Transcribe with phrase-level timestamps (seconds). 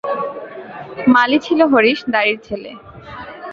[1.13, 2.71] মালী ছিল হরিশ, দ্বারীর ছেলে।